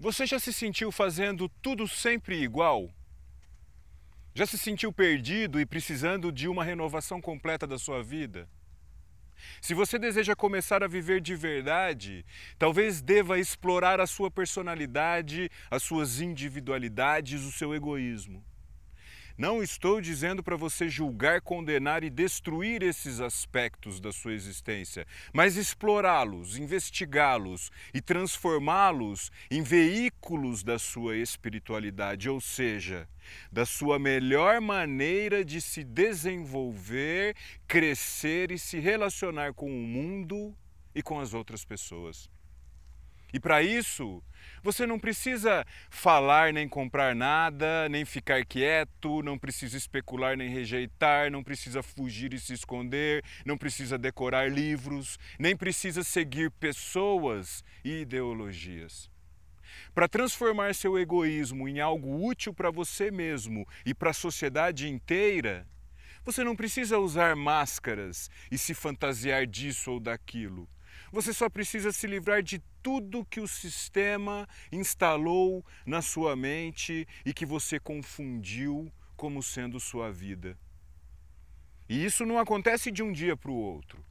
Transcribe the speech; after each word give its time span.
Você 0.00 0.26
já 0.26 0.38
se 0.38 0.52
sentiu 0.52 0.92
fazendo 0.92 1.48
tudo 1.60 1.88
sempre 1.88 2.40
igual? 2.40 2.88
Já 4.32 4.46
se 4.46 4.56
sentiu 4.56 4.92
perdido 4.92 5.60
e 5.60 5.66
precisando 5.66 6.30
de 6.30 6.46
uma 6.46 6.62
renovação 6.62 7.20
completa 7.20 7.66
da 7.66 7.76
sua 7.76 8.00
vida? 8.00 8.48
Se 9.60 9.74
você 9.74 9.98
deseja 9.98 10.36
começar 10.36 10.84
a 10.84 10.88
viver 10.88 11.20
de 11.20 11.34
verdade, 11.34 12.24
talvez 12.56 13.02
deva 13.02 13.40
explorar 13.40 14.00
a 14.00 14.06
sua 14.06 14.30
personalidade, 14.30 15.50
as 15.68 15.82
suas 15.82 16.20
individualidades, 16.20 17.42
o 17.42 17.50
seu 17.50 17.74
egoísmo. 17.74 18.44
Não 19.38 19.62
estou 19.62 20.00
dizendo 20.00 20.42
para 20.42 20.56
você 20.56 20.88
julgar, 20.88 21.40
condenar 21.40 22.02
e 22.02 22.10
destruir 22.10 22.82
esses 22.82 23.20
aspectos 23.20 24.00
da 24.00 24.10
sua 24.10 24.32
existência, 24.32 25.06
mas 25.32 25.56
explorá-los, 25.56 26.58
investigá-los 26.58 27.70
e 27.94 28.00
transformá-los 28.00 29.30
em 29.48 29.62
veículos 29.62 30.64
da 30.64 30.76
sua 30.76 31.16
espiritualidade, 31.16 32.28
ou 32.28 32.40
seja, 32.40 33.08
da 33.52 33.64
sua 33.64 33.96
melhor 33.96 34.60
maneira 34.60 35.44
de 35.44 35.60
se 35.60 35.84
desenvolver, 35.84 37.36
crescer 37.68 38.50
e 38.50 38.58
se 38.58 38.80
relacionar 38.80 39.54
com 39.54 39.70
o 39.70 39.86
mundo 39.86 40.52
e 40.92 41.00
com 41.00 41.20
as 41.20 41.32
outras 41.32 41.64
pessoas. 41.64 42.28
E 43.32 43.38
para 43.38 43.62
isso, 43.62 44.22
você 44.62 44.86
não 44.86 44.98
precisa 44.98 45.64
falar 45.90 46.52
nem 46.52 46.68
comprar 46.68 47.14
nada, 47.14 47.88
nem 47.88 48.04
ficar 48.04 48.44
quieto, 48.44 49.22
não 49.22 49.38
precisa 49.38 49.76
especular 49.76 50.36
nem 50.36 50.48
rejeitar, 50.48 51.30
não 51.30 51.44
precisa 51.44 51.82
fugir 51.82 52.32
e 52.32 52.40
se 52.40 52.54
esconder, 52.54 53.22
não 53.44 53.58
precisa 53.58 53.98
decorar 53.98 54.50
livros, 54.50 55.18
nem 55.38 55.56
precisa 55.56 56.02
seguir 56.02 56.50
pessoas 56.50 57.62
e 57.84 58.00
ideologias. 58.00 59.10
Para 59.94 60.08
transformar 60.08 60.74
seu 60.74 60.98
egoísmo 60.98 61.68
em 61.68 61.80
algo 61.80 62.26
útil 62.26 62.54
para 62.54 62.70
você 62.70 63.10
mesmo 63.10 63.66
e 63.84 63.94
para 63.94 64.10
a 64.10 64.14
sociedade 64.14 64.88
inteira, 64.88 65.66
você 66.24 66.44
não 66.44 66.56
precisa 66.56 66.98
usar 66.98 67.36
máscaras 67.36 68.30
e 68.50 68.58
se 68.58 68.74
fantasiar 68.74 69.46
disso 69.46 69.92
ou 69.92 70.00
daquilo. 70.00 70.68
Você 71.10 71.32
só 71.32 71.48
precisa 71.48 71.90
se 71.90 72.06
livrar 72.06 72.42
de 72.42 72.60
tudo 72.82 73.24
que 73.24 73.40
o 73.40 73.48
sistema 73.48 74.46
instalou 74.70 75.64
na 75.86 76.02
sua 76.02 76.36
mente 76.36 77.06
e 77.24 77.32
que 77.32 77.46
você 77.46 77.80
confundiu 77.80 78.92
como 79.16 79.42
sendo 79.42 79.80
sua 79.80 80.12
vida. 80.12 80.56
E 81.88 82.04
isso 82.04 82.26
não 82.26 82.38
acontece 82.38 82.90
de 82.90 83.02
um 83.02 83.10
dia 83.10 83.36
para 83.36 83.50
o 83.50 83.54
outro, 83.54 84.04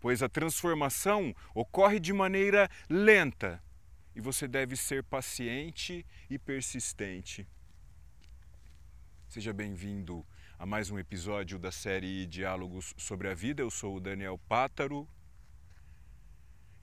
pois 0.00 0.22
a 0.22 0.28
transformação 0.28 1.34
ocorre 1.52 1.98
de 1.98 2.12
maneira 2.12 2.70
lenta 2.88 3.62
e 4.14 4.20
você 4.20 4.46
deve 4.46 4.76
ser 4.76 5.02
paciente 5.02 6.06
e 6.30 6.38
persistente. 6.38 7.46
Seja 9.28 9.52
bem-vindo 9.52 10.24
a 10.56 10.64
mais 10.64 10.90
um 10.90 10.98
episódio 10.98 11.58
da 11.58 11.72
série 11.72 12.24
Diálogos 12.24 12.94
sobre 12.96 13.28
a 13.28 13.34
Vida. 13.34 13.62
Eu 13.62 13.70
sou 13.70 13.96
o 13.96 14.00
Daniel 14.00 14.38
Pátaro 14.48 15.08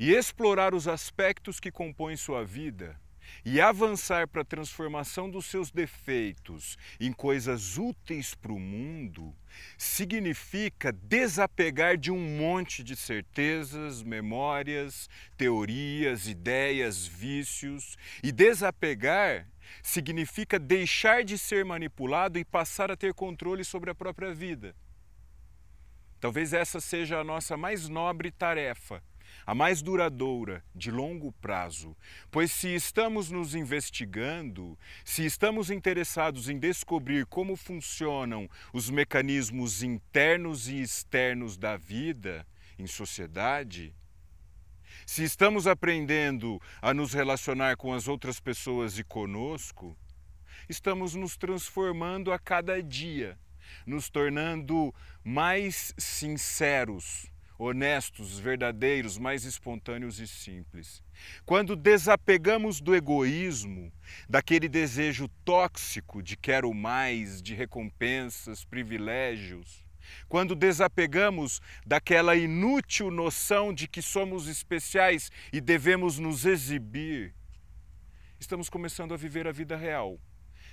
e 0.01 0.15
explorar 0.15 0.73
os 0.73 0.87
aspectos 0.87 1.59
que 1.59 1.69
compõem 1.69 2.17
sua 2.17 2.43
vida 2.43 2.99
e 3.45 3.61
avançar 3.61 4.27
para 4.27 4.41
a 4.41 4.45
transformação 4.45 5.29
dos 5.29 5.45
seus 5.45 5.69
defeitos 5.69 6.75
em 6.99 7.13
coisas 7.13 7.77
úteis 7.77 8.33
para 8.33 8.51
o 8.51 8.59
mundo, 8.59 9.31
significa 9.77 10.91
desapegar 10.91 11.97
de 11.97 12.09
um 12.09 12.17
monte 12.17 12.83
de 12.83 12.95
certezas, 12.95 14.01
memórias, 14.01 15.07
teorias, 15.37 16.27
ideias, 16.27 17.05
vícios. 17.05 17.95
E 18.23 18.31
desapegar 18.31 19.47
significa 19.83 20.57
deixar 20.57 21.23
de 21.23 21.37
ser 21.37 21.63
manipulado 21.63 22.39
e 22.39 22.43
passar 22.43 22.89
a 22.89 22.97
ter 22.97 23.13
controle 23.13 23.63
sobre 23.63 23.91
a 23.91 23.95
própria 23.95 24.33
vida. 24.33 24.75
Talvez 26.19 26.53
essa 26.53 26.79
seja 26.79 27.19
a 27.19 27.23
nossa 27.23 27.55
mais 27.55 27.87
nobre 27.87 28.31
tarefa 28.31 29.03
a 29.45 29.55
mais 29.55 29.81
duradoura, 29.81 30.63
de 30.75 30.91
longo 30.91 31.31
prazo. 31.33 31.95
Pois 32.29 32.51
se 32.51 32.73
estamos 32.73 33.31
nos 33.31 33.55
investigando, 33.55 34.77
se 35.03 35.25
estamos 35.25 35.69
interessados 35.69 36.49
em 36.49 36.59
descobrir 36.59 37.25
como 37.25 37.55
funcionam 37.55 38.49
os 38.73 38.89
mecanismos 38.89 39.83
internos 39.83 40.67
e 40.67 40.81
externos 40.81 41.57
da 41.57 41.77
vida 41.77 42.45
em 42.77 42.87
sociedade, 42.87 43.93
se 45.05 45.23
estamos 45.23 45.67
aprendendo 45.67 46.61
a 46.81 46.93
nos 46.93 47.13
relacionar 47.13 47.75
com 47.77 47.93
as 47.93 48.07
outras 48.07 48.39
pessoas 48.39 48.97
e 48.97 49.03
conosco, 49.03 49.97
estamos 50.69 51.15
nos 51.15 51.37
transformando 51.37 52.31
a 52.31 52.39
cada 52.39 52.81
dia, 52.81 53.37
nos 53.85 54.09
tornando 54.09 54.93
mais 55.23 55.93
sinceros 55.97 57.30
honestos, 57.63 58.39
verdadeiros, 58.39 59.19
mais 59.19 59.45
espontâneos 59.45 60.19
e 60.19 60.27
simples. 60.27 61.03
Quando 61.45 61.75
desapegamos 61.75 62.81
do 62.81 62.95
egoísmo, 62.95 63.93
daquele 64.27 64.67
desejo 64.67 65.27
tóxico 65.45 66.23
de 66.23 66.35
quero 66.35 66.73
mais, 66.73 67.39
de 67.39 67.53
recompensas, 67.53 68.65
privilégios, 68.65 69.85
quando 70.27 70.55
desapegamos 70.55 71.61
daquela 71.85 72.35
inútil 72.35 73.11
noção 73.11 73.71
de 73.71 73.87
que 73.87 74.01
somos 74.01 74.47
especiais 74.47 75.31
e 75.53 75.61
devemos 75.61 76.17
nos 76.17 76.45
exibir, 76.45 77.35
estamos 78.39 78.69
começando 78.69 79.13
a 79.13 79.17
viver 79.17 79.47
a 79.47 79.51
vida 79.51 79.77
real, 79.77 80.19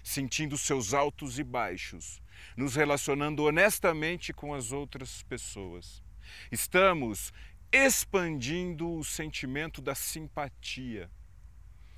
sentindo 0.02 0.56
seus 0.56 0.94
altos 0.94 1.38
e 1.38 1.44
baixos, 1.44 2.22
nos 2.56 2.74
relacionando 2.74 3.44
honestamente 3.44 4.32
com 4.32 4.54
as 4.54 4.72
outras 4.72 5.22
pessoas. 5.24 6.07
Estamos 6.50 7.32
expandindo 7.70 8.90
o 8.90 9.04
sentimento 9.04 9.80
da 9.80 9.94
simpatia. 9.94 11.10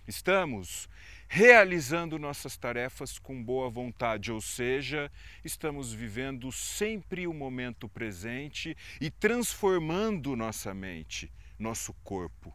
Estamos 0.06 0.88
realizando 1.28 2.18
nossas 2.18 2.56
tarefas 2.56 3.18
com 3.18 3.40
boa 3.42 3.70
vontade, 3.70 4.32
ou 4.32 4.40
seja, 4.40 5.10
estamos 5.44 5.92
vivendo 5.92 6.50
sempre 6.50 7.28
o 7.28 7.32
momento 7.32 7.88
presente 7.88 8.76
e 9.00 9.08
transformando 9.08 10.34
nossa 10.34 10.74
mente, 10.74 11.32
nosso 11.56 11.94
corpo. 12.02 12.52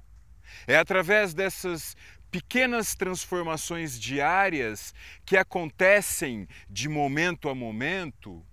É 0.68 0.76
através 0.76 1.34
dessas 1.34 1.96
pequenas 2.30 2.96
transformações 2.96 3.98
diárias 3.98 4.94
que 5.26 5.38
acontecem 5.38 6.46
de 6.70 6.90
momento 6.90 7.48
a 7.48 7.56
momento 7.56 8.46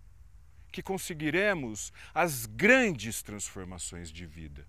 que 0.72 0.82
conseguiremos 0.82 1.92
as 2.12 2.46
grandes 2.46 3.22
transformações 3.22 4.10
de 4.10 4.26
vida. 4.26 4.66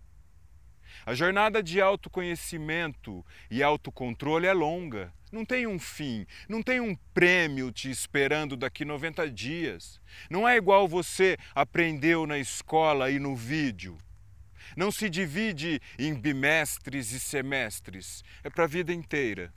A 1.06 1.16
jornada 1.16 1.64
de 1.64 1.82
autoconhecimento 1.82 3.26
e 3.50 3.64
autocontrole 3.64 4.46
é 4.46 4.54
longa, 4.54 5.12
não 5.32 5.44
tem 5.44 5.66
um 5.66 5.80
fim, 5.80 6.28
não 6.48 6.62
tem 6.62 6.80
um 6.80 6.96
prêmio 7.12 7.72
te 7.72 7.90
esperando 7.90 8.56
daqui 8.56 8.86
90 8.86 9.32
dias. 9.32 10.00
Não 10.30 10.48
é 10.48 10.56
igual 10.56 10.88
você 10.88 11.36
aprendeu 11.56 12.28
na 12.28 12.38
escola 12.38 13.10
e 13.10 13.18
no 13.18 13.36
vídeo. 13.36 13.98
Não 14.78 14.92
se 14.92 15.10
divide 15.10 15.82
em 15.98 16.14
bimestres 16.14 17.12
e 17.12 17.20
semestres, 17.20 18.24
é 18.44 18.50
para 18.50 18.66
a 18.66 18.68
vida 18.68 18.94
inteira. 18.94 19.52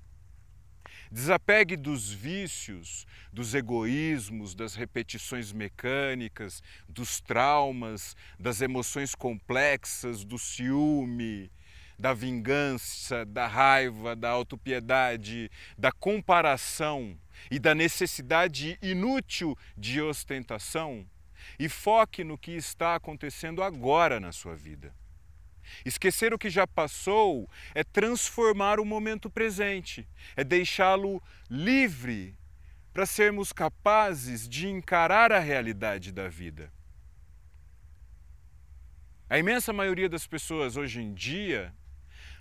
Desapegue 1.10 1.76
dos 1.76 2.10
vícios, 2.10 3.06
dos 3.32 3.54
egoísmos, 3.54 4.54
das 4.54 4.74
repetições 4.74 5.52
mecânicas, 5.52 6.62
dos 6.88 7.20
traumas, 7.20 8.16
das 8.38 8.60
emoções 8.60 9.14
complexas, 9.14 10.24
do 10.24 10.38
ciúme, 10.38 11.50
da 11.98 12.12
vingança, 12.12 13.24
da 13.24 13.46
raiva, 13.46 14.14
da 14.14 14.30
autopiedade, 14.30 15.50
da 15.78 15.90
comparação 15.92 17.18
e 17.50 17.58
da 17.58 17.74
necessidade 17.74 18.78
inútil 18.82 19.56
de 19.76 20.00
ostentação 20.00 21.06
e 21.58 21.68
foque 21.68 22.24
no 22.24 22.36
que 22.36 22.52
está 22.52 22.94
acontecendo 22.96 23.62
agora 23.62 24.18
na 24.20 24.32
sua 24.32 24.56
vida. 24.56 24.94
Esquecer 25.84 26.32
o 26.32 26.38
que 26.38 26.50
já 26.50 26.66
passou 26.66 27.48
é 27.74 27.82
transformar 27.82 28.78
o 28.80 28.84
momento 28.84 29.30
presente, 29.30 30.06
é 30.36 30.42
deixá-lo 30.42 31.22
livre 31.50 32.36
para 32.92 33.06
sermos 33.06 33.52
capazes 33.52 34.48
de 34.48 34.68
encarar 34.68 35.30
a 35.30 35.38
realidade 35.38 36.10
da 36.12 36.28
vida. 36.28 36.72
A 39.28 39.38
imensa 39.38 39.72
maioria 39.72 40.08
das 40.08 40.26
pessoas 40.26 40.76
hoje 40.76 41.02
em 41.02 41.12
dia 41.12 41.74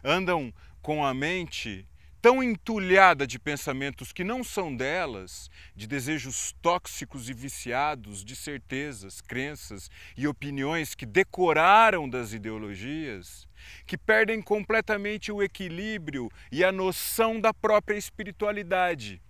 andam 0.03 0.53
com 0.81 1.03
a 1.03 1.13
mente 1.13 1.87
tão 2.25 2.41
entulhada 2.41 3.27
de 3.27 3.37
pensamentos 3.37 4.11
que 4.11 4.23
não 4.23 4.43
são 4.43 4.75
delas, 4.75 5.47
de 5.75 5.85
desejos 5.85 6.55
tóxicos 6.59 7.29
e 7.29 7.33
viciados, 7.35 8.25
de 8.25 8.35
certezas, 8.35 9.21
crenças 9.21 9.91
e 10.17 10.27
opiniões 10.27 10.95
que 10.95 11.05
decoraram 11.05 12.09
das 12.09 12.33
ideologias, 12.33 13.47
que 13.85 13.95
perdem 13.95 14.41
completamente 14.41 15.31
o 15.31 15.43
equilíbrio 15.43 16.27
e 16.51 16.63
a 16.63 16.71
noção 16.71 17.39
da 17.39 17.53
própria 17.53 17.95
espiritualidade. 17.95 19.21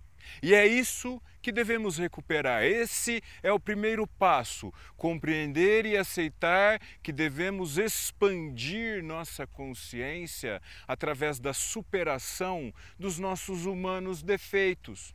E 0.42 0.54
é 0.54 0.66
isso 0.66 1.20
que 1.40 1.52
devemos 1.52 1.96
recuperar. 1.96 2.64
Esse 2.64 3.22
é 3.42 3.52
o 3.52 3.60
primeiro 3.60 4.06
passo: 4.06 4.72
compreender 4.96 5.86
e 5.86 5.96
aceitar 5.96 6.80
que 7.02 7.12
devemos 7.12 7.78
expandir 7.78 9.02
nossa 9.02 9.46
consciência 9.46 10.60
através 10.86 11.38
da 11.38 11.52
superação 11.52 12.72
dos 12.98 13.18
nossos 13.18 13.66
humanos 13.66 14.22
defeitos. 14.22 15.14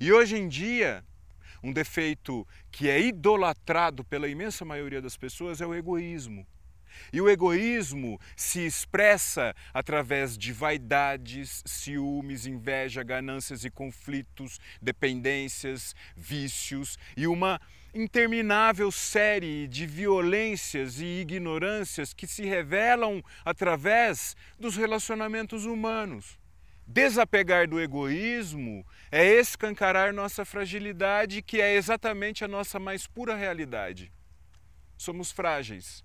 E 0.00 0.12
hoje 0.12 0.36
em 0.36 0.48
dia, 0.48 1.04
um 1.62 1.72
defeito 1.72 2.46
que 2.70 2.88
é 2.88 3.00
idolatrado 3.00 4.04
pela 4.04 4.28
imensa 4.28 4.64
maioria 4.64 5.02
das 5.02 5.16
pessoas 5.16 5.60
é 5.60 5.66
o 5.66 5.74
egoísmo. 5.74 6.46
E 7.12 7.20
o 7.20 7.28
egoísmo 7.28 8.20
se 8.36 8.66
expressa 8.66 9.54
através 9.72 10.36
de 10.36 10.52
vaidades, 10.52 11.62
ciúmes, 11.66 12.46
inveja, 12.46 13.02
ganâncias 13.02 13.64
e 13.64 13.70
conflitos, 13.70 14.58
dependências, 14.80 15.94
vícios 16.16 16.98
e 17.16 17.26
uma 17.26 17.60
interminável 17.92 18.90
série 18.92 19.66
de 19.66 19.86
violências 19.86 21.00
e 21.00 21.04
ignorâncias 21.04 22.12
que 22.12 22.26
se 22.26 22.44
revelam 22.44 23.22
através 23.44 24.36
dos 24.58 24.76
relacionamentos 24.76 25.64
humanos. 25.64 26.38
Desapegar 26.86 27.68
do 27.68 27.80
egoísmo 27.80 28.84
é 29.12 29.24
escancarar 29.24 30.12
nossa 30.12 30.44
fragilidade, 30.44 31.42
que 31.42 31.60
é 31.60 31.74
exatamente 31.74 32.44
a 32.44 32.48
nossa 32.48 32.78
mais 32.78 33.06
pura 33.06 33.36
realidade. 33.36 34.12
Somos 34.96 35.30
frágeis 35.30 36.04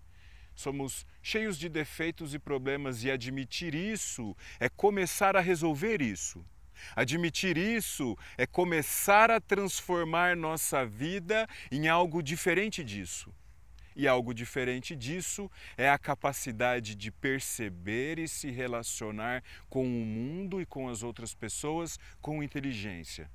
somos 0.56 1.06
cheios 1.22 1.57
de 1.57 1.69
defeitos 1.69 2.34
e 2.34 2.40
problemas 2.40 3.04
e 3.04 3.12
admitir 3.12 3.75
isso 3.75 4.36
é 4.60 4.69
começar 4.69 5.36
a 5.36 5.42
resolver 5.42 6.02
isso. 6.02 6.46
Admitir 6.96 7.57
isso 7.57 8.18
é 8.38 8.46
começar 8.46 9.31
a 9.31 9.40
transformar 9.40 10.36
nossa 10.36 10.86
vida 10.86 11.48
em 11.72 11.88
algo 11.88 12.22
diferente 12.22 12.84
disso. 12.84 13.34
E 13.96 14.07
algo 14.07 14.34
diferente 14.34 14.94
disso 14.94 15.50
é 15.78 15.90
a 15.90 15.98
capacidade 15.98 16.96
de 16.96 17.12
perceber 17.12 18.19
e 18.19 18.28
se 18.28 18.52
relacionar 18.52 19.42
com 19.69 19.86
o 19.86 20.06
mundo 20.06 20.60
e 20.60 20.66
com 20.66 20.90
as 20.90 21.02
outras 21.02 21.34
pessoas 21.34 21.98
com 22.22 22.44
inteligência. 22.44 23.30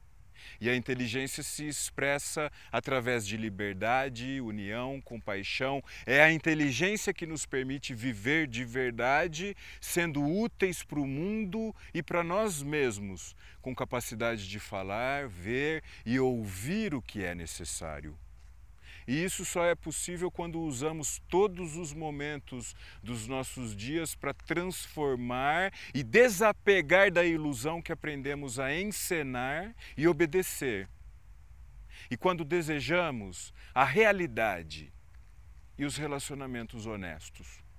E 0.61 0.69
a 0.69 0.77
inteligência 0.77 1.43
se 1.43 1.67
expressa 1.67 2.51
através 2.71 3.27
de 3.27 3.37
liberdade, 3.37 4.41
união, 4.41 5.01
compaixão. 5.01 5.83
É 6.07 6.23
a 6.23 6.33
inteligência 6.33 7.13
que 7.13 7.27
nos 7.27 7.47
permite 7.47 7.95
viver 7.95 8.47
de 8.47 8.65
verdade, 8.65 9.57
sendo 9.81 10.25
úteis 10.25 10.83
para 10.83 11.01
o 11.01 11.07
mundo 11.07 11.75
e 11.93 12.03
para 12.03 12.23
nós 12.23 12.63
mesmos, 12.63 13.35
com 13.61 13.75
capacidade 13.75 14.49
de 14.49 14.59
falar, 14.59 15.29
ver 15.29 15.83
e 16.05 16.19
ouvir 16.19 16.95
o 16.95 17.03
que 17.03 17.25
é 17.25 17.35
necessário. 17.35 18.17
E 19.07 19.23
isso 19.25 19.45
só 19.45 19.65
é 19.65 19.75
possível 19.75 20.31
quando 20.31 20.61
usamos 20.61 21.21
todos 21.29 21.77
os 21.77 21.93
momentos 21.93 22.75
dos 23.03 23.27
nossos 23.27 23.75
dias 23.75 24.15
para 24.15 24.35
transformar 24.35 25.73
e 25.95 26.03
desapegar 26.03 27.11
da 27.11 27.25
ilusão 27.25 27.83
que 27.83 27.93
aprendemos 27.93 28.59
a 28.59 28.75
encenar 28.75 29.75
e 29.97 30.07
obedecer. 30.07 30.89
E 32.11 32.17
quando 32.17 32.45
desejamos 32.45 33.53
a 33.75 33.85
realidade 33.85 34.93
e 35.79 35.85
os 35.85 35.97
relacionamentos 35.97 36.87
honestos. 36.87 37.70